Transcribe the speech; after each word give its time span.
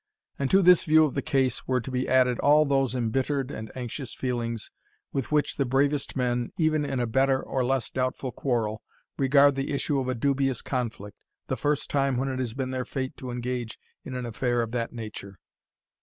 And 0.39 0.49
to 0.49 0.63
this 0.63 0.83
view 0.83 1.05
of 1.05 1.13
the 1.13 1.21
case 1.21 1.67
were 1.67 1.79
to 1.79 1.91
be 1.91 2.09
added 2.09 2.39
all 2.39 2.65
those 2.65 2.95
imbittered 2.95 3.51
and 3.51 3.71
anxious 3.77 4.15
feelings 4.15 4.71
with 5.13 5.31
which 5.31 5.57
the 5.57 5.63
bravest 5.65 6.15
men, 6.15 6.51
even 6.57 6.83
in 6.83 6.99
a 6.99 7.05
better 7.05 7.39
or 7.39 7.63
less 7.63 7.91
doubtful 7.91 8.31
quarrel, 8.31 8.81
regard 9.19 9.53
the 9.53 9.69
issue 9.69 9.99
of 9.99 10.07
a 10.07 10.15
dubious 10.15 10.63
conflict, 10.63 11.17
the 11.49 11.55
first 11.55 11.91
time 11.91 12.17
when 12.17 12.29
it 12.29 12.39
has 12.39 12.55
been 12.55 12.71
their 12.71 12.83
fate 12.83 13.15
to 13.17 13.29
engage 13.29 13.77
in 14.03 14.15
an 14.15 14.25
affair 14.25 14.63
of 14.63 14.71
that 14.71 14.91
nature. 14.91 15.37